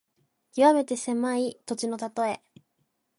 [0.51, 2.41] きわめて狭い土地のたとえ。